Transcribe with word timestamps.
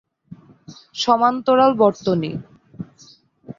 সমান্তরাল 0.95 1.71
বর্তনী। 1.73 2.31